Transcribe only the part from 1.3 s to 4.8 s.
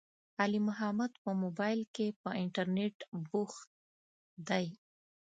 مبائل کې، په انترنيت بوخت دی.